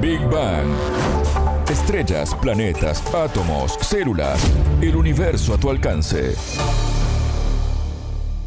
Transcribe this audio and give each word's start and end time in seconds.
Big 0.00 0.20
Bang. 0.30 0.66
Estrellas, 1.68 2.34
planetas, 2.40 3.02
átomos, 3.14 3.76
células, 3.82 4.40
el 4.80 4.96
universo 4.96 5.52
a 5.52 5.60
tu 5.60 5.68
alcance. 5.68 6.34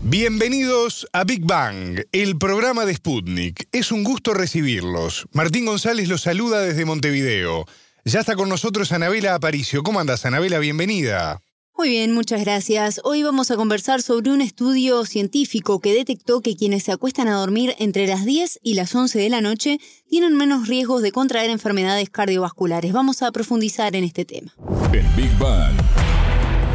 Bienvenidos 0.01 1.07
a 1.13 1.23
Big 1.23 1.45
Bang, 1.45 2.01
el 2.11 2.39
programa 2.39 2.85
de 2.85 2.95
Sputnik. 2.95 3.67
Es 3.71 3.91
un 3.91 4.03
gusto 4.03 4.33
recibirlos. 4.33 5.27
Martín 5.31 5.67
González 5.67 6.09
los 6.09 6.21
saluda 6.21 6.59
desde 6.61 6.85
Montevideo. 6.85 7.67
Ya 8.03 8.21
está 8.21 8.35
con 8.35 8.49
nosotros 8.49 8.91
Anabela 8.91 9.35
Aparicio. 9.35 9.83
¿Cómo 9.83 9.99
andas, 9.99 10.25
Anabela? 10.25 10.57
Bienvenida. 10.57 11.39
Muy 11.75 11.89
bien, 11.89 12.13
muchas 12.13 12.41
gracias. 12.41 13.01
Hoy 13.03 13.23
vamos 13.23 13.49
a 13.49 13.55
conversar 13.55 14.03
sobre 14.03 14.31
un 14.31 14.41
estudio 14.41 15.05
científico 15.05 15.79
que 15.79 15.93
detectó 15.93 16.41
que 16.41 16.55
quienes 16.55 16.83
se 16.83 16.91
acuestan 16.91 17.27
a 17.27 17.33
dormir 17.33 17.73
entre 17.79 18.05
las 18.05 18.25
10 18.25 18.59
y 18.61 18.75
las 18.75 18.93
11 18.93 19.17
de 19.17 19.29
la 19.29 19.41
noche 19.41 19.79
tienen 20.07 20.35
menos 20.35 20.67
riesgos 20.67 21.01
de 21.01 21.11
contraer 21.11 21.49
enfermedades 21.49 22.11
cardiovasculares. 22.11 22.93
Vamos 22.93 23.23
a 23.23 23.31
profundizar 23.31 23.95
en 23.95 24.03
este 24.03 24.23
tema. 24.23 24.53
En 24.93 25.15
Big 25.15 25.35
Bang. 25.39 25.73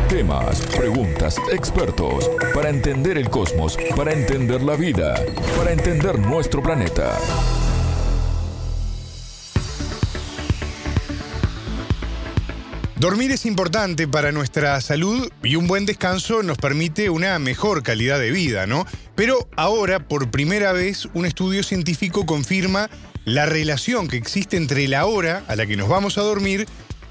Temas, 0.09 0.63
preguntas, 0.77 1.37
expertos, 1.53 2.29
para 2.53 2.71
entender 2.71 3.19
el 3.19 3.31
cosmos, 3.31 3.79
para 3.95 4.13
entender 4.13 4.63
la 4.63 4.75
vida, 4.75 5.15
para 5.57 5.73
entender 5.73 6.19
nuestro 6.19 6.61
planeta. 6.63 7.17
Dormir 12.99 13.31
es 13.31 13.47
importante 13.47 14.09
para 14.09 14.33
nuestra 14.33 14.81
salud 14.81 15.31
y 15.45 15.55
un 15.55 15.69
buen 15.69 15.87
descanso 15.87 16.43
nos 16.43 16.59
permite 16.59 17.11
una 17.11 17.39
mejor 17.39 17.85
calidad 17.85 18.19
de 18.19 18.33
vida, 18.33 18.67
¿no? 18.67 18.87
Pero 19.15 19.49
ahora, 19.55 20.09
por 20.09 20.33
primera 20.33 20.73
vez, 20.73 21.07
un 21.15 21.25
estudio 21.25 21.63
científico 21.63 22.27
confirma 22.27 22.91
la 23.25 23.47
relación 23.47 24.09
que 24.09 24.17
existe 24.17 24.57
entre 24.57 24.89
la 24.89 25.07
hora 25.07 25.45
a 25.47 25.55
la 25.55 25.65
que 25.67 25.77
nos 25.77 25.89
vamos 25.89 26.19
a 26.19 26.23
dormir 26.23 26.67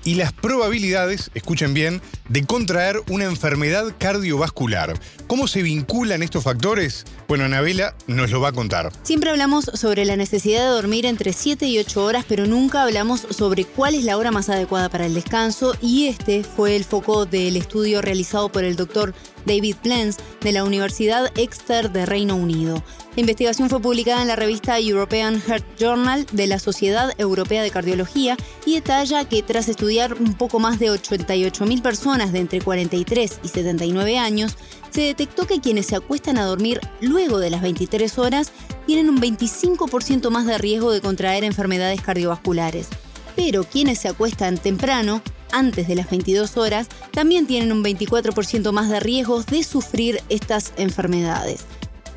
y 0.07 0.15
las 0.15 0.31
probabilidades, 0.31 1.31
escuchen 1.33 1.73
bien, 1.73 2.01
de 2.29 2.45
contraer 2.45 3.01
una 3.09 3.25
enfermedad 3.25 3.93
cardiovascular. 3.97 4.97
¿Cómo 5.27 5.49
se 5.49 5.61
vinculan 5.61 6.23
estos 6.23 6.45
factores? 6.45 7.03
Bueno, 7.27 7.43
Anabela 7.43 7.93
nos 8.07 8.31
lo 8.31 8.39
va 8.39 8.47
a 8.47 8.51
contar. 8.53 8.89
Siempre 9.03 9.31
hablamos 9.31 9.65
sobre 9.65 10.05
la 10.05 10.15
necesidad 10.15 10.61
de 10.61 10.69
dormir 10.69 11.05
entre 11.05 11.33
7 11.33 11.65
y 11.65 11.79
8 11.79 12.05
horas, 12.05 12.25
pero 12.25 12.45
nunca 12.45 12.83
hablamos 12.83 13.27
sobre 13.31 13.65
cuál 13.65 13.95
es 13.95 14.05
la 14.05 14.15
hora 14.15 14.31
más 14.31 14.47
adecuada 14.47 14.87
para 14.87 15.05
el 15.05 15.13
descanso 15.13 15.75
y 15.81 16.07
este 16.07 16.45
fue 16.45 16.77
el 16.77 16.85
foco 16.85 17.25
del 17.25 17.57
estudio 17.57 18.01
realizado 18.01 18.47
por 18.47 18.63
el 18.63 18.77
doctor 18.77 19.13
David 19.47 19.77
Plens 19.81 20.17
de 20.41 20.51
la 20.51 20.63
Universidad 20.63 21.31
Exeter 21.35 21.91
de 21.91 22.05
Reino 22.05 22.35
Unido. 22.35 22.83
La 23.15 23.21
investigación 23.21 23.69
fue 23.69 23.81
publicada 23.81 24.21
en 24.21 24.27
la 24.27 24.35
revista 24.35 24.77
European 24.77 25.41
Heart 25.41 25.65
Journal 25.79 26.27
de 26.31 26.45
la 26.45 26.59
Sociedad 26.59 27.11
Europea 27.17 27.63
de 27.63 27.71
Cardiología 27.71 28.37
y 28.65 28.75
detalla 28.75 29.25
que 29.25 29.41
tras 29.41 29.67
estudiar 29.69 30.13
un 30.13 30.35
poco 30.35 30.59
más 30.59 30.77
de 30.77 30.91
88.000 30.91 31.81
personas 31.81 32.31
de 32.31 32.39
entre 32.39 32.61
43 32.61 33.39
y 33.41 33.47
79 33.47 34.19
años, 34.19 34.55
se 34.91 35.01
detectó 35.01 35.47
que 35.47 35.61
quienes 35.61 35.87
se 35.87 35.95
acuestan 35.95 36.37
a 36.37 36.45
dormir 36.45 36.79
luego 37.01 37.39
de 37.39 37.49
las 37.49 37.61
23 37.61 38.17
horas 38.19 38.51
tienen 38.85 39.09
un 39.09 39.19
25% 39.19 40.29
más 40.29 40.45
de 40.45 40.57
riesgo 40.57 40.91
de 40.91 41.01
contraer 41.01 41.43
enfermedades 41.43 42.01
cardiovasculares. 42.01 42.87
Pero 43.35 43.63
quienes 43.63 43.99
se 43.99 44.07
acuestan 44.07 44.57
temprano, 44.57 45.21
antes 45.51 45.87
de 45.87 45.95
las 45.95 46.09
22 46.09 46.57
horas, 46.57 46.87
también 47.11 47.47
tienen 47.47 47.71
un 47.71 47.83
24% 47.83 48.71
más 48.71 48.89
de 48.89 48.99
riesgos 48.99 49.45
de 49.45 49.63
sufrir 49.63 50.21
estas 50.29 50.73
enfermedades. 50.77 51.65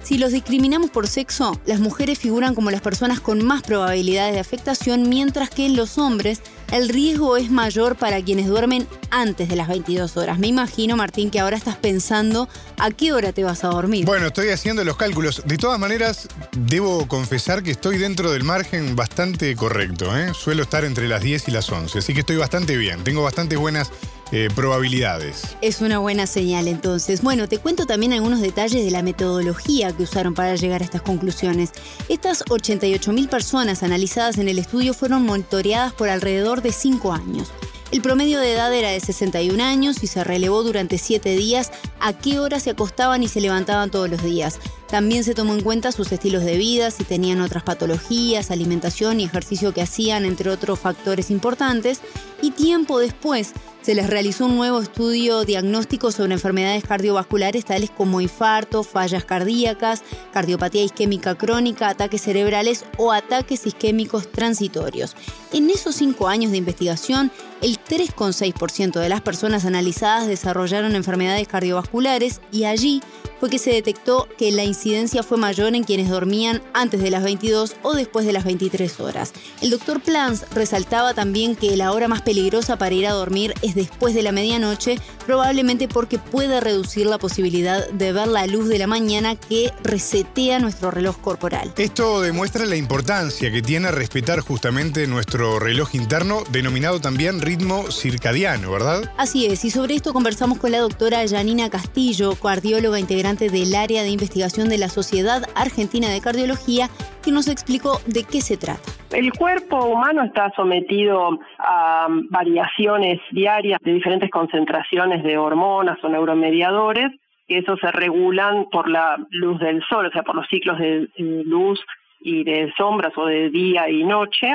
Si 0.02 0.18
los 0.18 0.32
discriminamos 0.32 0.90
por 0.90 1.06
sexo, 1.06 1.60
las 1.66 1.78
mujeres 1.78 2.18
figuran 2.18 2.54
como 2.54 2.70
las 2.70 2.80
personas 2.80 3.20
con 3.20 3.44
más 3.44 3.62
probabilidades 3.62 4.34
de 4.34 4.40
afectación, 4.40 5.08
mientras 5.08 5.50
que 5.50 5.68
los 5.68 5.98
hombres 5.98 6.40
el 6.72 6.88
riesgo 6.88 7.36
es 7.36 7.50
mayor 7.50 7.96
para 7.96 8.22
quienes 8.22 8.46
duermen 8.46 8.86
antes 9.10 9.48
de 9.48 9.56
las 9.56 9.68
22 9.68 10.16
horas. 10.16 10.38
Me 10.38 10.46
imagino, 10.46 10.96
Martín, 10.96 11.30
que 11.30 11.40
ahora 11.40 11.56
estás 11.56 11.76
pensando 11.76 12.48
a 12.78 12.90
qué 12.90 13.12
hora 13.12 13.32
te 13.32 13.44
vas 13.44 13.64
a 13.64 13.68
dormir. 13.68 14.04
Bueno, 14.04 14.28
estoy 14.28 14.50
haciendo 14.50 14.84
los 14.84 14.96
cálculos. 14.96 15.42
De 15.46 15.58
todas 15.58 15.78
maneras, 15.78 16.28
debo 16.52 17.06
confesar 17.08 17.62
que 17.62 17.70
estoy 17.70 17.98
dentro 17.98 18.30
del 18.32 18.44
margen 18.44 18.96
bastante 18.96 19.54
correcto. 19.56 20.16
¿eh? 20.16 20.32
Suelo 20.34 20.62
estar 20.62 20.84
entre 20.84 21.08
las 21.08 21.22
10 21.22 21.48
y 21.48 21.50
las 21.50 21.70
11, 21.70 21.98
así 21.98 22.14
que 22.14 22.20
estoy 22.20 22.36
bastante 22.36 22.76
bien. 22.76 23.02
Tengo 23.04 23.22
bastante 23.22 23.56
buenas 23.56 23.90
eh, 24.32 24.48
probabilidades. 24.54 25.56
Es 25.60 25.80
una 25.80 25.98
buena 25.98 26.26
señal 26.26 26.68
entonces. 26.68 27.22
Bueno, 27.22 27.48
te 27.48 27.58
cuento 27.58 27.86
también 27.86 28.12
algunos 28.12 28.40
detalles 28.40 28.84
de 28.84 28.90
la 28.90 29.02
metodología 29.02 29.92
que 29.92 30.04
usaron 30.04 30.34
para 30.34 30.54
llegar 30.54 30.82
a 30.82 30.84
estas 30.84 31.02
conclusiones. 31.02 31.72
Estas 32.08 32.44
88.000 32.44 33.28
personas 33.28 33.82
analizadas 33.82 34.38
en 34.38 34.48
el 34.48 34.58
estudio 34.58 34.94
fueron 34.94 35.24
monitoreadas 35.24 35.92
por 35.92 36.08
alrededor 36.08 36.62
de 36.62 36.72
5 36.72 37.12
años. 37.12 37.52
El 37.90 38.02
promedio 38.02 38.38
de 38.38 38.52
edad 38.52 38.72
era 38.72 38.90
de 38.90 39.00
61 39.00 39.60
años 39.64 40.04
y 40.04 40.06
se 40.06 40.22
relevó 40.22 40.62
durante 40.62 40.96
7 40.96 41.34
días 41.34 41.72
a 41.98 42.12
qué 42.12 42.38
hora 42.38 42.60
se 42.60 42.70
acostaban 42.70 43.24
y 43.24 43.28
se 43.28 43.40
levantaban 43.40 43.90
todos 43.90 44.08
los 44.08 44.22
días. 44.22 44.60
También 44.90 45.22
se 45.22 45.34
tomó 45.34 45.54
en 45.54 45.62
cuenta 45.62 45.92
sus 45.92 46.10
estilos 46.10 46.44
de 46.44 46.56
vida, 46.56 46.90
si 46.90 47.04
tenían 47.04 47.40
otras 47.40 47.62
patologías, 47.62 48.50
alimentación 48.50 49.20
y 49.20 49.24
ejercicio 49.24 49.72
que 49.72 49.82
hacían, 49.82 50.24
entre 50.24 50.50
otros 50.50 50.80
factores 50.80 51.30
importantes. 51.30 52.00
Y 52.42 52.50
tiempo 52.50 52.98
después 52.98 53.52
se 53.82 53.94
les 53.94 54.10
realizó 54.10 54.46
un 54.46 54.56
nuevo 54.56 54.80
estudio 54.80 55.44
diagnóstico 55.44 56.10
sobre 56.10 56.34
enfermedades 56.34 56.84
cardiovasculares 56.84 57.64
tales 57.64 57.90
como 57.90 58.20
infarto, 58.20 58.82
fallas 58.82 59.24
cardíacas, 59.24 60.02
cardiopatía 60.32 60.82
isquémica 60.82 61.36
crónica, 61.36 61.88
ataques 61.88 62.22
cerebrales 62.22 62.84
o 62.98 63.12
ataques 63.12 63.66
isquémicos 63.66 64.30
transitorios. 64.30 65.16
En 65.52 65.70
esos 65.70 65.94
cinco 65.94 66.28
años 66.28 66.50
de 66.50 66.58
investigación, 66.58 67.30
el 67.62 67.78
3,6% 67.78 68.98
de 68.98 69.08
las 69.08 69.20
personas 69.20 69.64
analizadas 69.64 70.26
desarrollaron 70.26 70.96
enfermedades 70.96 71.46
cardiovasculares 71.46 72.40
y 72.52 72.64
allí 72.64 73.02
fue 73.40 73.48
que 73.48 73.58
se 73.58 73.72
detectó 73.72 74.28
que 74.36 74.52
la 74.52 74.64
incidencia 74.64 75.22
fue 75.22 75.38
mayor 75.38 75.74
en 75.74 75.82
quienes 75.82 76.10
dormían 76.10 76.62
antes 76.74 77.00
de 77.00 77.10
las 77.10 77.24
22 77.24 77.76
o 77.82 77.94
después 77.94 78.26
de 78.26 78.34
las 78.34 78.44
23 78.44 79.00
horas. 79.00 79.32
El 79.62 79.70
doctor 79.70 80.02
Plans 80.02 80.44
resaltaba 80.54 81.14
también 81.14 81.56
que 81.56 81.74
la 81.76 81.92
hora 81.92 82.06
más 82.06 82.20
peligrosa 82.20 82.76
para 82.76 82.94
ir 82.94 83.06
a 83.06 83.12
dormir 83.12 83.54
es 83.62 83.74
después 83.74 84.14
de 84.14 84.22
la 84.22 84.30
medianoche, 84.30 84.98
probablemente 85.24 85.88
porque 85.88 86.18
puede 86.18 86.60
reducir 86.60 87.06
la 87.06 87.18
posibilidad 87.18 87.88
de 87.88 88.12
ver 88.12 88.28
la 88.28 88.46
luz 88.46 88.68
de 88.68 88.78
la 88.78 88.86
mañana 88.86 89.36
que 89.36 89.72
resetea 89.82 90.58
nuestro 90.58 90.90
reloj 90.90 91.16
corporal. 91.18 91.72
Esto 91.78 92.20
demuestra 92.20 92.66
la 92.66 92.76
importancia 92.76 93.50
que 93.50 93.62
tiene 93.62 93.90
respetar 93.90 94.40
justamente 94.40 95.06
nuestro 95.06 95.58
reloj 95.58 95.94
interno, 95.94 96.42
denominado 96.50 97.00
también 97.00 97.40
ritmo 97.40 97.90
circadiano, 97.90 98.70
¿verdad? 98.70 99.10
Así 99.16 99.46
es, 99.46 99.64
y 99.64 99.70
sobre 99.70 99.94
esto 99.94 100.12
conversamos 100.12 100.58
con 100.58 100.72
la 100.72 100.80
doctora 100.80 101.26
Janina 101.26 101.70
Castillo, 101.70 102.34
cardióloga 102.34 102.98
integrante 102.98 103.29
del 103.38 103.76
área 103.76 104.02
de 104.02 104.10
investigación 104.10 104.68
de 104.68 104.78
la 104.78 104.88
Sociedad 104.88 105.42
Argentina 105.54 106.08
de 106.08 106.20
Cardiología, 106.20 106.88
que 107.22 107.30
nos 107.30 107.46
explicó 107.46 108.00
de 108.06 108.24
qué 108.24 108.40
se 108.40 108.56
trata. 108.56 108.82
El 109.12 109.32
cuerpo 109.32 109.84
humano 109.84 110.24
está 110.24 110.50
sometido 110.56 111.38
a 111.58 112.08
variaciones 112.30 113.20
diarias 113.30 113.78
de 113.82 113.92
diferentes 113.94 114.30
concentraciones 114.30 115.22
de 115.22 115.38
hormonas 115.38 115.98
o 116.02 116.08
neuromediadores, 116.08 117.10
que 117.46 117.58
eso 117.58 117.76
se 117.76 117.90
regulan 117.92 118.66
por 118.70 118.88
la 118.88 119.16
luz 119.30 119.60
del 119.60 119.82
sol, 119.88 120.06
o 120.06 120.10
sea, 120.10 120.22
por 120.22 120.34
los 120.34 120.46
ciclos 120.48 120.78
de 120.78 121.08
luz 121.16 121.80
y 122.20 122.42
de 122.42 122.72
sombras 122.76 123.12
o 123.16 123.26
de 123.26 123.50
día 123.50 123.88
y 123.88 124.02
noche, 124.04 124.54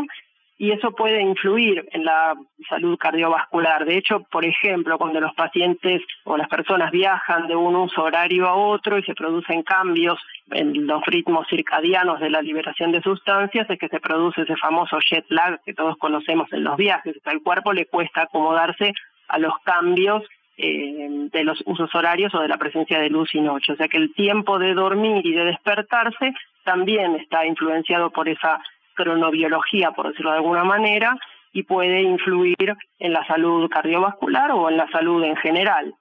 y 0.58 0.72
eso 0.72 0.92
puede 0.92 1.22
influir 1.22 1.88
en 1.92 2.06
la 2.06 2.34
salud 2.70 2.98
cardiovascular. 2.98 3.86
De 3.86 3.98
hecho, 3.98 4.22
por 4.32 4.46
ejemplo, 4.46 4.98
cuando 4.98 5.20
los 5.20 5.34
pacientes 5.34 6.02
o 6.24 6.38
las 6.38 6.48
personas 6.48 6.92
viajan 6.92 7.48
de 7.48 7.56
un 7.56 7.76
uso 7.76 8.04
horario 8.04 8.48
a 8.48 8.56
otro 8.56 8.98
y 8.98 9.04
se 9.04 9.16
producen 9.16 9.64
cambios 9.64 10.18
en 10.52 10.88
los 10.88 11.04
ritmos 11.06 11.48
circadianos 11.50 12.20
de 12.22 12.30
la 12.30 12.42
liberación 12.42 12.92
de 12.92 13.02
sustancias, 13.02 13.70
es 13.70 13.80
que 13.80 13.90
se 13.90 14.00
produce 14.00 14.44
ese 14.44 14.56
famoso 14.56 14.98
jet 15.00 15.26
lag 15.30 15.62
que 15.66 15.74
todos 15.74 15.98
conocemos 15.98 16.52
en 16.54 16.64
los 16.64 16.78
viajes. 16.78 17.16
al 17.26 17.42
cuerpo 17.42 17.74
le 17.74 17.88
cuesta 17.88 18.24
acomodarse 18.24 18.94
a 19.28 19.40
los 19.40 19.54
cambios 19.64 20.24
eh, 20.58 21.28
de 21.34 21.44
los 21.44 21.62
usos 21.66 21.94
horarios 21.94 22.34
o 22.34 22.40
de 22.40 22.48
la 22.48 22.58
presencia 22.58 22.98
de 23.00 23.10
luz 23.10 23.36
y 23.36 23.42
noche. 23.42 23.74
O 23.74 23.76
sea 23.76 23.90
que 23.90 23.98
el 23.98 24.14
tiempo 24.14 24.58
de 24.58 24.74
dormir 24.74 25.26
y 25.26 25.34
de 25.34 25.44
despertarse 25.44 26.34
también 26.64 27.16
está 27.16 27.46
influenciado 27.46 28.10
por 28.10 28.30
esa 28.30 28.62
cronobiología, 28.96 29.92
por 29.92 30.08
decirlo 30.08 30.32
de 30.32 30.38
alguna 30.38 30.64
manera, 30.64 31.16
y 31.54 31.64
puede 31.64 32.02
influir 32.02 32.76
en 33.00 33.14
la 33.14 33.26
salud 33.28 33.70
cardiovascular 33.70 34.52
o 34.52 34.70
en 34.70 34.78
la 34.78 34.90
salud 34.90 35.24
en 35.24 35.36
general. 35.38 35.94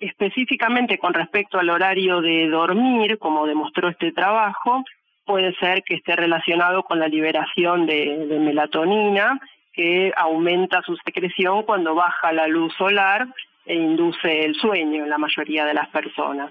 Específicamente 0.00 0.98
con 0.98 1.14
respecto 1.14 1.58
al 1.58 1.70
horario 1.70 2.20
de 2.20 2.48
dormir, 2.48 3.18
como 3.18 3.46
demostró 3.46 3.88
este 3.88 4.12
trabajo, 4.12 4.82
puede 5.24 5.54
ser 5.56 5.82
que 5.82 5.94
esté 5.94 6.16
relacionado 6.16 6.82
con 6.82 6.98
la 6.98 7.08
liberación 7.08 7.86
de, 7.86 8.26
de 8.26 8.38
melatonina, 8.38 9.40
que 9.72 10.12
aumenta 10.16 10.82
su 10.82 10.96
secreción 11.04 11.62
cuando 11.64 11.94
baja 11.94 12.32
la 12.32 12.46
luz 12.46 12.74
solar 12.76 13.26
e 13.66 13.74
induce 13.74 14.44
el 14.44 14.54
sueño 14.54 15.04
en 15.04 15.10
la 15.10 15.18
mayoría 15.18 15.66
de 15.66 15.74
las 15.74 15.88
personas. 15.88 16.50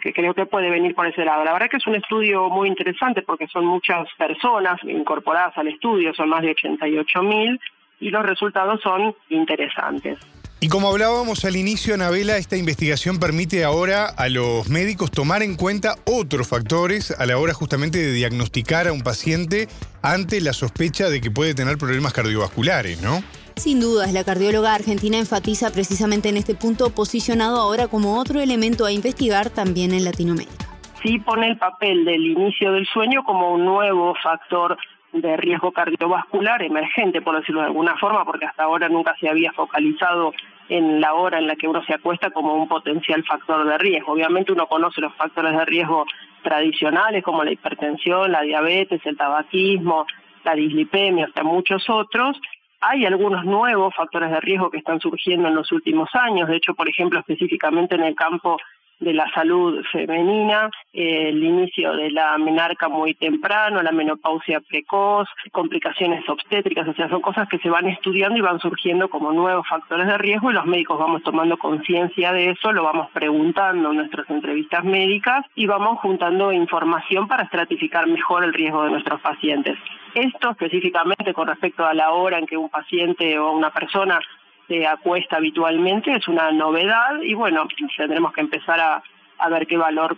Que 0.00 0.12
creo 0.12 0.34
que 0.34 0.46
puede 0.46 0.70
venir 0.70 0.94
por 0.94 1.06
ese 1.06 1.24
lado. 1.24 1.44
La 1.44 1.52
verdad 1.52 1.68
que 1.70 1.76
es 1.76 1.86
un 1.86 1.94
estudio 1.94 2.48
muy 2.48 2.68
interesante 2.68 3.22
porque 3.22 3.46
son 3.48 3.64
muchas 3.64 4.08
personas 4.16 4.80
incorporadas 4.84 5.56
al 5.58 5.68
estudio, 5.68 6.14
son 6.14 6.28
más 6.28 6.42
de 6.42 6.50
88 6.50 7.22
mil 7.22 7.60
y 8.00 8.10
los 8.10 8.24
resultados 8.24 8.80
son 8.82 9.14
interesantes. 9.30 10.18
Y 10.62 10.68
como 10.68 10.88
hablábamos 10.88 11.44
al 11.44 11.56
inicio, 11.56 11.94
Anabela, 11.94 12.36
esta 12.36 12.56
investigación 12.56 13.18
permite 13.18 13.64
ahora 13.64 14.06
a 14.06 14.28
los 14.28 14.68
médicos 14.68 15.10
tomar 15.10 15.42
en 15.42 15.56
cuenta 15.56 15.96
otros 16.04 16.46
factores 16.46 17.10
a 17.10 17.26
la 17.26 17.36
hora 17.36 17.52
justamente 17.52 17.98
de 17.98 18.12
diagnosticar 18.12 18.86
a 18.86 18.92
un 18.92 19.00
paciente 19.00 19.66
ante 20.02 20.40
la 20.40 20.52
sospecha 20.52 21.10
de 21.10 21.20
que 21.20 21.32
puede 21.32 21.54
tener 21.54 21.78
problemas 21.78 22.12
cardiovasculares, 22.12 23.02
¿no? 23.02 23.24
Sin 23.56 23.80
dudas, 23.80 24.12
la 24.12 24.24
cardióloga 24.24 24.74
argentina 24.74 25.18
enfatiza 25.18 25.70
precisamente 25.70 26.28
en 26.28 26.36
este 26.36 26.54
punto, 26.54 26.90
posicionado 26.94 27.60
ahora 27.60 27.86
como 27.88 28.18
otro 28.18 28.40
elemento 28.40 28.84
a 28.84 28.92
investigar 28.92 29.50
también 29.50 29.92
en 29.92 30.04
Latinoamérica. 30.04 30.66
Sí 31.02 31.18
pone 31.18 31.48
el 31.48 31.58
papel 31.58 32.04
del 32.04 32.26
inicio 32.26 32.72
del 32.72 32.86
sueño 32.86 33.24
como 33.24 33.52
un 33.52 33.64
nuevo 33.64 34.14
factor 34.22 34.76
de 35.12 35.36
riesgo 35.36 35.72
cardiovascular 35.72 36.62
emergente, 36.62 37.20
por 37.20 37.36
decirlo 37.36 37.60
de 37.60 37.66
alguna 37.66 37.96
forma, 37.98 38.24
porque 38.24 38.46
hasta 38.46 38.64
ahora 38.64 38.88
nunca 38.88 39.14
se 39.20 39.28
había 39.28 39.52
focalizado 39.52 40.32
en 40.68 41.00
la 41.00 41.14
hora 41.14 41.38
en 41.38 41.46
la 41.46 41.56
que 41.56 41.68
uno 41.68 41.84
se 41.84 41.94
acuesta 41.94 42.30
como 42.30 42.54
un 42.54 42.68
potencial 42.68 43.22
factor 43.24 43.68
de 43.68 43.76
riesgo. 43.78 44.12
Obviamente 44.12 44.52
uno 44.52 44.66
conoce 44.66 45.00
los 45.00 45.14
factores 45.16 45.56
de 45.56 45.64
riesgo 45.66 46.06
tradicionales 46.42 47.22
como 47.22 47.44
la 47.44 47.52
hipertensión, 47.52 48.32
la 48.32 48.42
diabetes, 48.42 49.04
el 49.04 49.16
tabaquismo, 49.16 50.06
la 50.44 50.54
dislipemia, 50.54 51.26
hasta 51.26 51.42
muchos 51.42 51.88
otros, 51.90 52.40
hay 52.82 53.06
algunos 53.06 53.44
nuevos 53.44 53.94
factores 53.94 54.30
de 54.30 54.40
riesgo 54.40 54.70
que 54.70 54.78
están 54.78 55.00
surgiendo 55.00 55.48
en 55.48 55.54
los 55.54 55.70
últimos 55.72 56.10
años, 56.14 56.48
de 56.48 56.56
hecho, 56.56 56.74
por 56.74 56.88
ejemplo, 56.88 57.20
específicamente 57.20 57.94
en 57.94 58.02
el 58.02 58.14
campo 58.14 58.58
de 59.02 59.12
la 59.12 59.28
salud 59.34 59.82
femenina, 59.90 60.70
el 60.92 61.42
inicio 61.42 61.92
de 61.94 62.10
la 62.10 62.38
menarca 62.38 62.88
muy 62.88 63.14
temprano, 63.14 63.82
la 63.82 63.90
menopausia 63.90 64.60
precoz, 64.60 65.28
complicaciones 65.50 66.26
obstétricas, 66.28 66.86
o 66.86 66.94
sea, 66.94 67.08
son 67.08 67.20
cosas 67.20 67.48
que 67.48 67.58
se 67.58 67.68
van 67.68 67.88
estudiando 67.88 68.38
y 68.38 68.42
van 68.42 68.60
surgiendo 68.60 69.08
como 69.08 69.32
nuevos 69.32 69.66
factores 69.68 70.06
de 70.06 70.18
riesgo 70.18 70.50
y 70.50 70.54
los 70.54 70.66
médicos 70.66 70.98
vamos 70.98 71.22
tomando 71.22 71.56
conciencia 71.56 72.32
de 72.32 72.50
eso, 72.50 72.72
lo 72.72 72.84
vamos 72.84 73.08
preguntando 73.12 73.90
en 73.90 73.96
nuestras 73.96 74.28
entrevistas 74.30 74.84
médicas 74.84 75.44
y 75.56 75.66
vamos 75.66 75.98
juntando 75.98 76.52
información 76.52 77.26
para 77.26 77.44
estratificar 77.44 78.06
mejor 78.06 78.44
el 78.44 78.54
riesgo 78.54 78.84
de 78.84 78.90
nuestros 78.90 79.20
pacientes. 79.20 79.76
Esto 80.14 80.50
específicamente 80.50 81.32
con 81.32 81.48
respecto 81.48 81.84
a 81.84 81.94
la 81.94 82.10
hora 82.10 82.38
en 82.38 82.46
que 82.46 82.56
un 82.56 82.68
paciente 82.68 83.38
o 83.38 83.52
una 83.52 83.70
persona 83.70 84.20
se 84.68 84.86
acuesta 84.86 85.36
habitualmente 85.36 86.12
es 86.12 86.28
una 86.28 86.50
novedad 86.50 87.20
y 87.22 87.34
bueno, 87.34 87.66
tendremos 87.96 88.32
que 88.32 88.42
empezar 88.42 88.78
a, 88.80 89.02
a 89.38 89.48
ver 89.48 89.66
qué 89.66 89.76
valor 89.76 90.16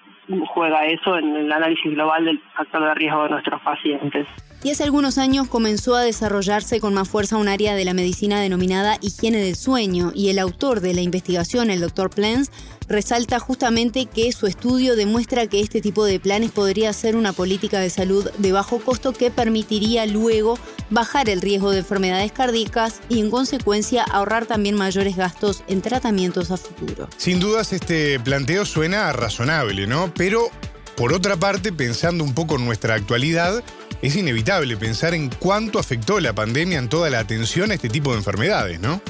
juega 0.48 0.86
eso 0.86 1.18
en 1.18 1.36
el 1.36 1.52
análisis 1.52 1.92
global 1.92 2.24
del 2.24 2.40
factor 2.54 2.84
de 2.84 2.94
riesgo 2.94 3.24
de 3.24 3.30
nuestros 3.30 3.60
pacientes 3.62 4.26
y 4.64 4.70
hace 4.70 4.82
algunos 4.82 5.18
años 5.18 5.46
comenzó 5.46 5.94
a 5.94 6.02
desarrollarse 6.02 6.80
con 6.80 6.94
más 6.94 7.06
fuerza 7.06 7.36
un 7.36 7.48
área 7.48 7.74
de 7.74 7.84
la 7.84 7.92
medicina 7.92 8.40
denominada 8.40 8.96
higiene 9.02 9.38
del 9.38 9.56
sueño 9.56 10.10
y 10.14 10.30
el 10.30 10.38
autor 10.38 10.80
de 10.80 10.94
la 10.94 11.02
investigación, 11.02 11.70
el 11.70 11.82
doctor 11.82 12.08
Plens, 12.08 12.50
resalta 12.88 13.38
justamente 13.38 14.06
que 14.06 14.32
su 14.32 14.46
estudio 14.46 14.96
demuestra 14.96 15.46
que 15.46 15.60
este 15.60 15.82
tipo 15.82 16.06
de 16.06 16.18
planes 16.18 16.50
podría 16.50 16.94
ser 16.94 17.14
una 17.14 17.34
política 17.34 17.78
de 17.78 17.90
salud 17.90 18.30
de 18.38 18.52
bajo 18.52 18.80
costo 18.80 19.12
que 19.12 19.30
permitiría 19.30 20.06
luego 20.06 20.58
bajar 20.88 21.28
el 21.28 21.42
riesgo 21.42 21.70
de 21.70 21.78
enfermedades 21.78 22.32
cardíacas 22.32 23.00
y 23.10 23.20
en 23.20 23.30
consecuencia 23.30 24.02
ahorrar 24.02 24.46
también 24.46 24.76
mayores 24.76 25.14
gastos 25.14 25.62
en 25.68 25.82
tratamientos 25.82 26.50
a 26.50 26.56
futuro. 26.56 27.08
Sin 27.18 27.38
dudas 27.38 27.74
este 27.74 28.18
planteo 28.18 28.64
suena 28.64 29.12
razonable, 29.12 29.86
¿no? 29.86 30.12
Pero 30.14 30.48
por 30.96 31.12
otra 31.12 31.36
parte, 31.36 31.72
pensando 31.72 32.22
un 32.22 32.34
poco 32.34 32.54
en 32.54 32.64
nuestra 32.64 32.94
actualidad, 32.94 33.64
es 34.02 34.16
inevitable 34.16 34.76
pensar 34.76 35.14
en 35.14 35.30
cuánto 35.30 35.78
afectó 35.78 36.20
la 36.20 36.32
pandemia 36.32 36.78
en 36.78 36.88
toda 36.88 37.10
la 37.10 37.20
atención 37.20 37.70
a 37.70 37.74
este 37.74 37.88
tipo 37.88 38.10
de 38.10 38.18
enfermedades, 38.18 38.80
¿no? 38.80 39.00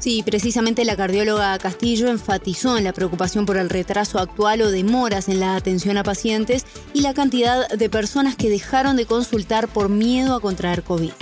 Sí, 0.00 0.22
precisamente 0.24 0.84
la 0.84 0.96
cardióloga 0.96 1.58
Castillo 1.58 2.08
enfatizó 2.08 2.76
en 2.76 2.84
la 2.84 2.92
preocupación 2.92 3.46
por 3.46 3.56
el 3.56 3.70
retraso 3.70 4.18
actual 4.18 4.60
o 4.62 4.70
demoras 4.70 5.28
en 5.28 5.40
la 5.40 5.56
atención 5.56 5.96
a 5.96 6.04
pacientes 6.04 6.64
y 6.94 7.00
la 7.00 7.14
cantidad 7.14 7.68
de 7.68 7.90
personas 7.90 8.36
que 8.36 8.50
dejaron 8.50 8.96
de 8.96 9.06
consultar 9.06 9.68
por 9.68 9.88
miedo 9.88 10.36
a 10.36 10.40
contraer 10.40 10.82
COVID. 10.82 11.12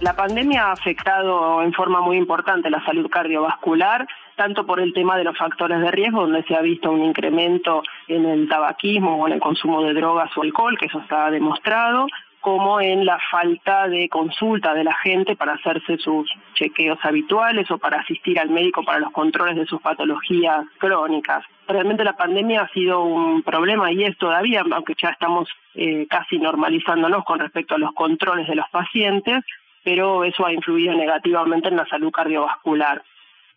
La 0.00 0.16
pandemia 0.16 0.66
ha 0.66 0.72
afectado 0.72 1.62
en 1.62 1.72
forma 1.72 2.00
muy 2.00 2.16
importante 2.16 2.68
la 2.68 2.84
salud 2.84 3.08
cardiovascular, 3.08 4.06
tanto 4.36 4.66
por 4.66 4.80
el 4.80 4.92
tema 4.92 5.16
de 5.16 5.24
los 5.24 5.38
factores 5.38 5.80
de 5.80 5.90
riesgo, 5.92 6.22
donde 6.22 6.42
se 6.42 6.56
ha 6.56 6.60
visto 6.60 6.90
un 6.90 7.04
incremento 7.04 7.82
en 8.08 8.26
el 8.26 8.48
tabaquismo 8.48 9.16
o 9.16 9.26
en 9.28 9.34
el 9.34 9.40
consumo 9.40 9.82
de 9.84 9.94
drogas 9.94 10.36
o 10.36 10.42
alcohol, 10.42 10.76
que 10.78 10.86
eso 10.86 10.98
está 10.98 11.30
demostrado, 11.30 12.06
como 12.44 12.78
en 12.78 13.06
la 13.06 13.18
falta 13.30 13.88
de 13.88 14.06
consulta 14.10 14.74
de 14.74 14.84
la 14.84 14.94
gente 14.96 15.34
para 15.34 15.54
hacerse 15.54 15.96
sus 15.96 16.30
chequeos 16.52 16.98
habituales 17.02 17.70
o 17.70 17.78
para 17.78 18.00
asistir 18.00 18.38
al 18.38 18.50
médico 18.50 18.84
para 18.84 18.98
los 18.98 19.12
controles 19.12 19.56
de 19.56 19.64
sus 19.64 19.80
patologías 19.80 20.66
crónicas. 20.76 21.42
Realmente 21.66 22.04
la 22.04 22.18
pandemia 22.18 22.60
ha 22.60 22.68
sido 22.68 23.02
un 23.02 23.42
problema 23.42 23.90
y 23.92 24.04
es 24.04 24.18
todavía, 24.18 24.62
aunque 24.72 24.92
ya 25.00 25.08
estamos 25.08 25.48
eh, 25.74 26.06
casi 26.06 26.38
normalizándonos 26.38 27.24
con 27.24 27.38
respecto 27.38 27.76
a 27.76 27.78
los 27.78 27.94
controles 27.94 28.46
de 28.46 28.56
los 28.56 28.68
pacientes, 28.68 29.42
pero 29.82 30.22
eso 30.22 30.44
ha 30.44 30.52
influido 30.52 30.92
negativamente 30.92 31.68
en 31.68 31.76
la 31.76 31.86
salud 31.86 32.10
cardiovascular 32.10 33.02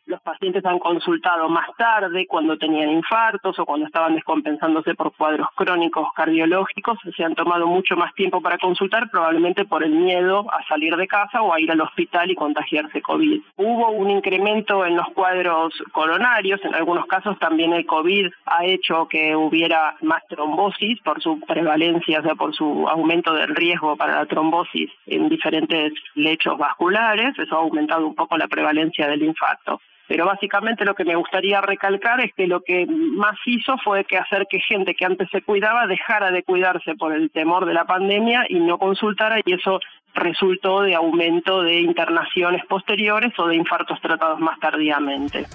los 0.07 0.21
pacientes 0.21 0.65
han 0.65 0.79
consultado 0.79 1.49
más 1.49 1.67
tarde 1.77 2.25
cuando 2.27 2.57
tenían 2.57 2.89
infartos 2.89 3.59
o 3.59 3.65
cuando 3.65 3.85
estaban 3.85 4.15
descompensándose 4.15 4.95
por 4.95 5.13
cuadros 5.13 5.47
crónicos 5.55 6.07
cardiológicos, 6.15 6.97
se 7.15 7.23
han 7.23 7.35
tomado 7.35 7.67
mucho 7.67 7.95
más 7.97 8.13
tiempo 8.15 8.41
para 8.41 8.57
consultar, 8.57 9.09
probablemente 9.11 9.65
por 9.65 9.83
el 9.83 9.91
miedo 9.91 10.45
a 10.51 10.65
salir 10.67 10.95
de 10.95 11.07
casa 11.07 11.41
o 11.41 11.53
a 11.53 11.59
ir 11.59 11.71
al 11.71 11.81
hospital 11.81 12.31
y 12.31 12.35
contagiarse 12.35 13.01
COVID. 13.01 13.41
Hubo 13.57 13.91
un 13.91 14.09
incremento 14.09 14.85
en 14.85 14.95
los 14.95 15.07
cuadros 15.09 15.73
coronarios, 15.91 16.63
en 16.63 16.73
algunos 16.73 17.05
casos 17.05 17.37
también 17.39 17.73
el 17.73 17.85
COVID 17.85 18.27
ha 18.45 18.65
hecho 18.65 19.07
que 19.07 19.35
hubiera 19.35 19.95
más 20.01 20.25
trombosis 20.27 21.01
por 21.01 21.21
su 21.21 21.39
prevalencia, 21.41 22.19
o 22.19 22.23
sea, 22.23 22.35
por 22.35 22.55
su 22.55 22.87
aumento 22.87 23.33
del 23.33 23.53
riesgo 23.55 23.97
para 23.97 24.15
la 24.15 24.25
trombosis 24.25 24.89
en 25.05 25.27
diferentes 25.27 25.91
lechos 26.15 26.57
vasculares, 26.57 27.37
eso 27.37 27.55
ha 27.55 27.59
aumentado 27.59 28.07
un 28.07 28.15
poco 28.15 28.37
la 28.37 28.47
prevalencia 28.47 29.07
del 29.07 29.23
infarto. 29.23 29.81
Pero 30.07 30.25
básicamente 30.25 30.85
lo 30.85 30.95
que 30.95 31.03
me 31.03 31.15
gustaría 31.15 31.59
recalcar 31.61 32.21
es 32.21 32.33
que 32.33 32.47
lo 32.47 32.61
que 32.61 32.85
más 32.87 33.35
hizo 33.45 33.77
fue 33.83 34.05
que 34.05 34.17
hacer 34.17 34.47
que 34.49 34.59
gente 34.59 34.95
que 34.95 35.05
antes 35.05 35.27
se 35.31 35.41
cuidaba 35.41 35.85
dejara 35.87 36.31
de 36.31 36.43
cuidarse 36.43 36.95
por 36.95 37.13
el 37.13 37.29
temor 37.29 37.65
de 37.65 37.73
la 37.73 37.85
pandemia 37.85 38.45
y 38.47 38.59
no 38.59 38.77
consultara 38.77 39.39
y 39.43 39.53
eso 39.53 39.79
resultó 40.13 40.81
de 40.81 40.95
aumento 40.95 41.61
de 41.61 41.81
internaciones 41.81 42.65
posteriores 42.65 43.33
o 43.37 43.47
de 43.47 43.55
infartos 43.55 43.99
tratados 44.01 44.39
más 44.39 44.59
tardíamente. 44.59 45.45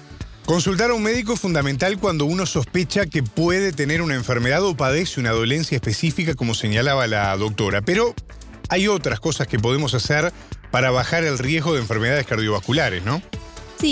Consultar 0.45 0.91
a 0.91 0.93
un 0.93 1.03
médico 1.03 1.33
es 1.33 1.41
fundamental 1.41 1.97
cuando 1.97 2.25
uno 2.25 2.45
sospecha 2.45 3.05
que 3.05 3.23
puede 3.23 3.71
tener 3.71 4.01
una 4.01 4.15
enfermedad 4.15 4.63
o 4.63 4.75
padece 4.75 5.21
una 5.21 5.31
dolencia 5.31 5.77
específica, 5.77 6.35
como 6.35 6.53
señalaba 6.53 7.07
la 7.07 7.35
doctora. 7.37 7.81
Pero 7.81 8.13
hay 8.69 8.89
otras 8.89 9.21
cosas 9.21 9.47
que 9.47 9.57
podemos 9.57 9.93
hacer 9.93 10.33
para 10.69 10.91
bajar 10.91 11.23
el 11.23 11.37
riesgo 11.37 11.73
de 11.73 11.79
enfermedades 11.79 12.25
cardiovasculares, 12.27 13.05
¿no? 13.05 13.21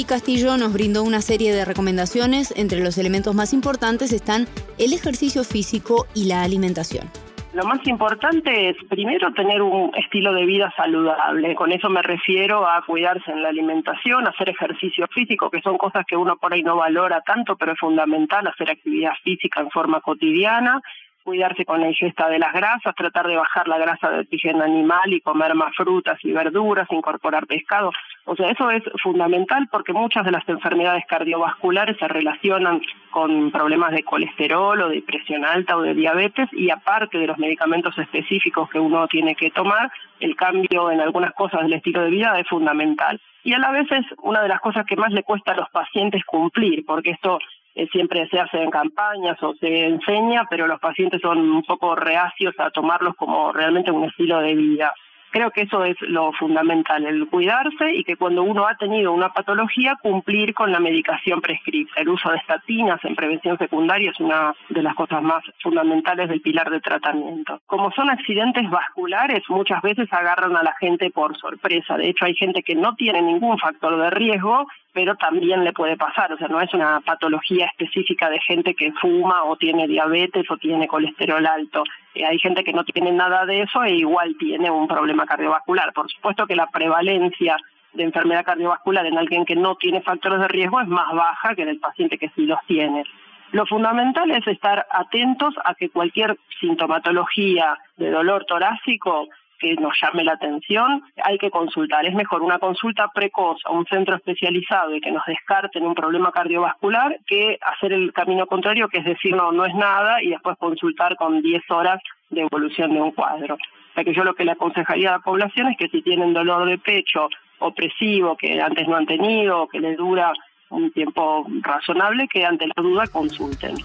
Castillo 0.07 0.55
nos 0.55 0.71
brindó 0.71 1.03
una 1.03 1.19
serie 1.19 1.53
de 1.53 1.65
recomendaciones. 1.65 2.53
Entre 2.55 2.79
los 2.79 2.97
elementos 2.97 3.35
más 3.35 3.51
importantes 3.51 4.13
están 4.13 4.47
el 4.77 4.93
ejercicio 4.93 5.43
físico 5.43 6.07
y 6.15 6.27
la 6.29 6.43
alimentación. 6.43 7.09
Lo 7.53 7.65
más 7.65 7.85
importante 7.85 8.69
es 8.69 8.77
primero 8.89 9.33
tener 9.33 9.61
un 9.61 9.91
estilo 9.95 10.31
de 10.33 10.45
vida 10.45 10.73
saludable. 10.77 11.53
Con 11.55 11.73
eso 11.73 11.89
me 11.89 12.01
refiero 12.01 12.65
a 12.65 12.81
cuidarse 12.85 13.31
en 13.31 13.43
la 13.43 13.49
alimentación, 13.49 14.25
hacer 14.25 14.49
ejercicio 14.49 15.07
físico, 15.13 15.49
que 15.49 15.61
son 15.61 15.77
cosas 15.77 16.05
que 16.07 16.15
uno 16.15 16.37
por 16.37 16.53
ahí 16.53 16.63
no 16.63 16.77
valora 16.77 17.19
tanto, 17.21 17.57
pero 17.57 17.73
es 17.73 17.79
fundamental 17.79 18.47
hacer 18.47 18.71
actividad 18.71 19.11
física 19.25 19.59
en 19.59 19.69
forma 19.71 19.99
cotidiana 19.99 20.81
cuidarse 21.23 21.65
con 21.65 21.81
la 21.81 21.87
ingesta 21.87 22.29
de 22.29 22.39
las 22.39 22.53
grasas, 22.53 22.95
tratar 22.95 23.27
de 23.27 23.35
bajar 23.35 23.67
la 23.67 23.77
grasa 23.77 24.09
de 24.09 24.19
origen 24.19 24.61
animal 24.61 25.13
y 25.13 25.21
comer 25.21 25.55
más 25.55 25.75
frutas 25.75 26.17
y 26.23 26.31
verduras, 26.31 26.87
incorporar 26.91 27.47
pescado. 27.47 27.91
O 28.25 28.35
sea, 28.35 28.49
eso 28.49 28.69
es 28.69 28.83
fundamental 29.01 29.67
porque 29.71 29.93
muchas 29.93 30.25
de 30.25 30.31
las 30.31 30.47
enfermedades 30.47 31.05
cardiovasculares 31.07 31.97
se 31.97 32.07
relacionan 32.07 32.81
con 33.11 33.51
problemas 33.51 33.91
de 33.91 34.03
colesterol 34.03 34.81
o 34.81 34.89
de 34.89 35.01
presión 35.01 35.45
alta 35.45 35.77
o 35.77 35.81
de 35.81 35.93
diabetes 35.93 36.47
y 36.53 36.69
aparte 36.69 37.17
de 37.17 37.27
los 37.27 37.37
medicamentos 37.37 37.97
específicos 37.97 38.69
que 38.69 38.79
uno 38.79 39.07
tiene 39.07 39.35
que 39.35 39.51
tomar, 39.51 39.91
el 40.19 40.35
cambio 40.35 40.91
en 40.91 41.01
algunas 41.01 41.33
cosas 41.33 41.61
del 41.63 41.73
estilo 41.73 42.01
de 42.03 42.09
vida 42.11 42.39
es 42.39 42.47
fundamental. 42.47 43.19
Y 43.43 43.53
a 43.53 43.59
la 43.59 43.71
vez 43.71 43.91
es 43.91 44.05
una 44.21 44.41
de 44.43 44.49
las 44.49 44.59
cosas 44.59 44.85
que 44.85 44.95
más 44.95 45.11
le 45.11 45.23
cuesta 45.23 45.53
a 45.53 45.55
los 45.55 45.69
pacientes 45.69 46.23
cumplir, 46.25 46.85
porque 46.85 47.11
esto 47.11 47.39
eh, 47.75 47.87
siempre 47.91 48.27
se 48.29 48.39
hace 48.39 48.61
en 48.61 48.69
campañas 48.69 49.41
o 49.41 49.53
se 49.55 49.85
enseña, 49.85 50.45
pero 50.49 50.67
los 50.67 50.79
pacientes 50.79 51.21
son 51.21 51.39
un 51.39 51.63
poco 51.63 51.95
reacios 51.95 52.53
a 52.59 52.69
tomarlos 52.71 53.15
como 53.15 53.51
realmente 53.51 53.91
un 53.91 54.05
estilo 54.05 54.39
de 54.39 54.55
vida. 54.55 54.93
Creo 55.31 55.49
que 55.51 55.61
eso 55.61 55.85
es 55.85 55.95
lo 56.01 56.33
fundamental, 56.33 57.05
el 57.05 57.25
cuidarse 57.27 57.93
y 57.93 58.03
que 58.03 58.17
cuando 58.17 58.43
uno 58.43 58.67
ha 58.67 58.75
tenido 58.75 59.13
una 59.13 59.29
patología, 59.29 59.95
cumplir 60.01 60.53
con 60.53 60.73
la 60.73 60.81
medicación 60.81 61.39
prescrita. 61.39 61.93
El 61.95 62.09
uso 62.09 62.29
de 62.31 62.37
estatinas 62.37 62.99
en 63.05 63.15
prevención 63.15 63.57
secundaria 63.57 64.11
es 64.11 64.19
una 64.19 64.53
de 64.67 64.83
las 64.83 64.93
cosas 64.93 65.23
más 65.23 65.41
fundamentales 65.63 66.27
del 66.27 66.41
pilar 66.41 66.69
de 66.69 66.81
tratamiento. 66.81 67.61
Como 67.65 67.91
son 67.91 68.09
accidentes 68.09 68.69
vasculares, 68.69 69.41
muchas 69.47 69.81
veces 69.81 70.11
agarran 70.11 70.57
a 70.57 70.63
la 70.63 70.75
gente 70.81 71.09
por 71.11 71.37
sorpresa. 71.37 71.95
De 71.95 72.09
hecho, 72.09 72.25
hay 72.25 72.35
gente 72.35 72.61
que 72.61 72.75
no 72.75 72.95
tiene 72.95 73.21
ningún 73.21 73.57
factor 73.57 73.97
de 73.97 74.09
riesgo 74.09 74.67
pero 74.93 75.15
también 75.15 75.63
le 75.63 75.73
puede 75.73 75.95
pasar, 75.95 76.33
o 76.33 76.37
sea, 76.37 76.47
no 76.47 76.59
es 76.59 76.73
una 76.73 76.99
patología 77.01 77.67
específica 77.67 78.29
de 78.29 78.39
gente 78.39 78.73
que 78.73 78.91
fuma 78.93 79.43
o 79.43 79.55
tiene 79.55 79.87
diabetes 79.87 80.49
o 80.49 80.57
tiene 80.57 80.87
colesterol 80.87 81.45
alto. 81.45 81.83
Eh, 82.13 82.25
hay 82.25 82.39
gente 82.39 82.63
que 82.63 82.73
no 82.73 82.83
tiene 82.83 83.11
nada 83.11 83.45
de 83.45 83.61
eso 83.61 83.83
e 83.83 83.95
igual 83.95 84.35
tiene 84.37 84.69
un 84.69 84.87
problema 84.87 85.25
cardiovascular. 85.25 85.93
Por 85.93 86.11
supuesto 86.11 86.45
que 86.45 86.55
la 86.55 86.67
prevalencia 86.67 87.57
de 87.93 88.03
enfermedad 88.03 88.45
cardiovascular 88.45 89.05
en 89.05 89.17
alguien 89.17 89.45
que 89.45 89.55
no 89.55 89.75
tiene 89.75 90.01
factores 90.01 90.39
de 90.39 90.47
riesgo 90.47 90.81
es 90.81 90.87
más 90.87 91.13
baja 91.13 91.55
que 91.55 91.63
en 91.63 91.69
el 91.69 91.79
paciente 91.79 92.17
que 92.17 92.29
sí 92.35 92.45
los 92.45 92.59
tiene. 92.67 93.03
Lo 93.51 93.65
fundamental 93.65 94.31
es 94.31 94.47
estar 94.47 94.87
atentos 94.89 95.53
a 95.65 95.75
que 95.75 95.89
cualquier 95.89 96.37
sintomatología 96.59 97.77
de 97.97 98.09
dolor 98.09 98.45
torácico 98.45 99.27
que 99.61 99.75
nos 99.75 99.93
llame 100.01 100.23
la 100.23 100.33
atención, 100.33 101.03
hay 101.23 101.37
que 101.37 101.51
consultar. 101.51 102.05
Es 102.05 102.15
mejor 102.15 102.41
una 102.41 102.57
consulta 102.57 103.09
precoz 103.13 103.61
a 103.65 103.71
un 103.71 103.85
centro 103.85 104.15
especializado 104.15 104.95
y 104.95 105.01
que 105.01 105.11
nos 105.11 105.23
descarten 105.27 105.85
un 105.85 105.93
problema 105.93 106.31
cardiovascular 106.31 107.19
que 107.27 107.59
hacer 107.61 107.93
el 107.93 108.11
camino 108.11 108.47
contrario, 108.47 108.89
que 108.89 108.97
es 108.97 109.05
decir, 109.05 109.35
no, 109.35 109.51
no 109.51 109.65
es 109.65 109.75
nada 109.75 110.21
y 110.23 110.29
después 110.29 110.57
consultar 110.57 111.15
con 111.15 111.41
10 111.41 111.61
horas 111.69 112.01
de 112.31 112.41
evolución 112.41 112.93
de 112.93 113.01
un 113.01 113.11
cuadro. 113.11 113.55
O 113.55 113.93
sea 113.93 114.03
que 114.03 114.13
yo 114.13 114.23
lo 114.23 114.33
que 114.33 114.45
le 114.45 114.53
aconsejaría 114.53 115.09
a 115.09 115.17
la 115.17 115.19
población 115.19 115.67
es 115.67 115.77
que 115.77 115.89
si 115.89 116.01
tienen 116.01 116.33
dolor 116.33 116.67
de 116.67 116.79
pecho 116.79 117.29
opresivo 117.59 118.35
que 118.35 118.59
antes 118.59 118.87
no 118.87 118.95
han 118.95 119.05
tenido, 119.05 119.67
que 119.67 119.79
les 119.79 119.95
dura 119.95 120.33
un 120.69 120.91
tiempo 120.91 121.45
razonable, 121.61 122.27
que 122.27 122.45
ante 122.45 122.65
la 122.65 122.81
duda 122.81 123.05
consulten. 123.07 123.75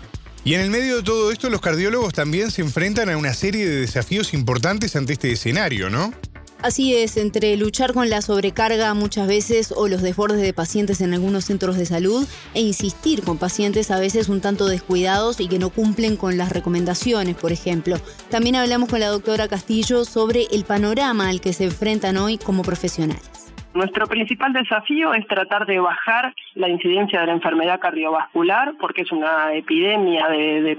Y 0.47 0.55
en 0.55 0.61
el 0.61 0.71
medio 0.71 0.99
de 0.99 1.03
todo 1.03 1.33
esto, 1.33 1.51
los 1.51 1.61
cardiólogos 1.61 2.15
también 2.15 2.53
se 2.53 2.63
enfrentan 2.63 3.11
a 3.11 3.17
una 3.17 3.35
serie 3.35 3.69
de 3.69 3.81
desafíos 3.81 4.33
importantes 4.33 4.95
ante 4.95 5.15
este 5.15 5.33
escenario, 5.33 5.91
¿no? 5.91 6.15
Así 6.63 6.95
es, 6.95 7.17
entre 7.17 7.57
luchar 7.57 7.93
con 7.93 8.09
la 8.11 8.23
sobrecarga 8.23 8.95
muchas 8.95 9.27
veces 9.27 9.75
o 9.75 9.89
los 9.89 10.03
desbordes 10.03 10.41
de 10.41 10.53
pacientes 10.53 11.01
en 11.01 11.15
algunos 11.15 11.47
centros 11.47 11.77
de 11.77 11.85
salud 11.85 12.29
e 12.55 12.61
insistir 12.61 13.25
con 13.25 13.39
pacientes 13.39 13.91
a 13.91 13.99
veces 13.99 14.29
un 14.29 14.41
tanto 14.41 14.69
descuidados 14.69 15.41
y 15.41 15.49
que 15.49 15.59
no 15.59 15.71
cumplen 15.71 16.17
con 16.17 16.39
las 16.39 16.53
recomendaciones, 16.53 17.35
por 17.35 17.51
ejemplo. 17.51 18.01
También 18.31 18.55
hablamos 18.55 18.89
con 18.89 19.01
la 19.01 19.09
doctora 19.09 19.49
Castillo 19.49 20.05
sobre 20.05 20.47
el 20.53 20.65
panorama 20.65 21.29
al 21.29 21.41
que 21.41 21.55
se 21.55 21.65
enfrentan 21.65 22.19
hoy 22.19 22.39
como 22.39 22.63
profesionales. 22.63 23.36
Nuestro 23.77 24.07
principal 24.07 24.55
desafío 24.55 25.13
es 25.13 25.27
tratar 25.27 25.67
de 25.67 25.79
bajar 25.79 26.35
la 26.55 26.67
incidencia 26.71 27.21
de 27.21 27.27
la 27.27 27.35
enfermedad 27.35 27.79
cardiovascular, 27.79 28.73
porque 28.81 29.03
es 29.03 29.13
una 29.13 29.53
epidemia 29.53 30.27
de, 30.29 30.79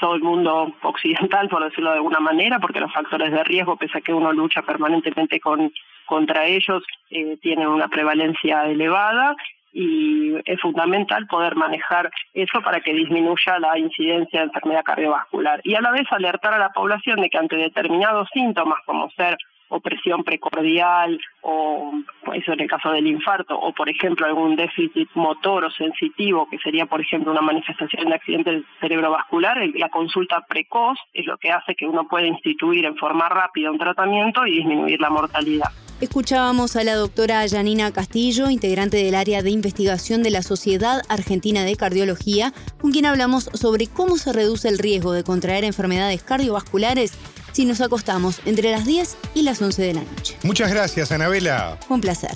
todo 0.00 0.14
el 0.14 0.22
mundo 0.22 0.74
occidental, 0.80 1.50
por 1.50 1.62
decirlo 1.62 1.90
de 1.90 1.96
alguna 1.96 2.20
manera, 2.20 2.58
porque 2.58 2.80
los 2.80 2.90
factores 2.90 3.32
de 3.32 3.44
riesgo, 3.44 3.76
pese 3.76 3.98
a 3.98 4.00
que 4.00 4.14
uno 4.14 4.32
lucha 4.32 4.62
permanentemente 4.62 5.40
con, 5.40 5.70
contra 6.06 6.46
ellos, 6.46 6.82
eh, 7.10 7.36
tienen 7.42 7.68
una 7.68 7.88
prevalencia 7.88 8.64
elevada 8.64 9.36
y 9.72 10.34
es 10.44 10.60
fundamental 10.60 11.26
poder 11.26 11.56
manejar 11.56 12.10
eso 12.34 12.60
para 12.62 12.80
que 12.80 12.92
disminuya 12.92 13.58
la 13.58 13.78
incidencia 13.78 14.40
de 14.40 14.46
enfermedad 14.46 14.84
cardiovascular 14.84 15.60
y 15.64 15.74
a 15.74 15.80
la 15.80 15.92
vez 15.92 16.06
alertar 16.10 16.54
a 16.54 16.58
la 16.58 16.70
población 16.70 17.20
de 17.20 17.30
que 17.30 17.38
ante 17.38 17.56
determinados 17.56 18.28
síntomas 18.32 18.78
como 18.84 19.10
ser 19.10 19.36
opresión 19.72 20.22
precordial 20.22 21.18
o 21.40 21.92
eso 22.34 22.52
en 22.52 22.60
el 22.60 22.68
caso 22.68 22.90
del 22.90 23.06
infarto 23.06 23.58
o 23.58 23.72
por 23.72 23.88
ejemplo 23.88 24.26
algún 24.26 24.54
déficit 24.54 25.08
motor 25.14 25.64
o 25.64 25.70
sensitivo 25.70 26.46
que 26.50 26.58
sería 26.58 26.86
por 26.86 27.00
ejemplo 27.00 27.32
una 27.32 27.40
manifestación 27.40 28.10
de 28.10 28.14
accidente 28.14 28.62
cerebrovascular, 28.80 29.58
la 29.74 29.88
consulta 29.88 30.44
precoz 30.46 30.98
es 31.14 31.24
lo 31.26 31.38
que 31.38 31.50
hace 31.50 31.74
que 31.74 31.86
uno 31.86 32.06
pueda 32.06 32.26
instituir 32.26 32.84
en 32.84 32.96
forma 32.96 33.28
rápida 33.30 33.70
un 33.70 33.78
tratamiento 33.78 34.46
y 34.46 34.58
disminuir 34.58 35.00
la 35.00 35.10
mortalidad. 35.10 35.70
Escuchábamos 36.02 36.74
a 36.74 36.82
la 36.82 36.96
doctora 36.96 37.48
Janina 37.48 37.92
Castillo, 37.92 38.50
integrante 38.50 38.96
del 38.96 39.14
área 39.14 39.40
de 39.40 39.50
investigación 39.50 40.24
de 40.24 40.32
la 40.32 40.42
Sociedad 40.42 41.00
Argentina 41.08 41.62
de 41.62 41.76
Cardiología, 41.76 42.52
con 42.80 42.90
quien 42.90 43.06
hablamos 43.06 43.48
sobre 43.54 43.86
cómo 43.86 44.18
se 44.18 44.32
reduce 44.32 44.68
el 44.68 44.78
riesgo 44.78 45.12
de 45.12 45.22
contraer 45.22 45.62
enfermedades 45.62 46.24
cardiovasculares 46.24 47.12
si 47.52 47.66
nos 47.66 47.80
acostamos 47.80 48.40
entre 48.46 48.72
las 48.72 48.84
10 48.84 49.16
y 49.34 49.42
las 49.42 49.62
11 49.62 49.80
de 49.80 49.94
la 49.94 50.02
noche. 50.02 50.36
Muchas 50.42 50.72
gracias, 50.72 51.12
Anabela. 51.12 51.78
Un 51.88 52.00
placer. 52.00 52.32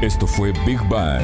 Esto 0.00 0.26
fue 0.26 0.50
Big 0.66 0.80
Bang. 0.88 1.22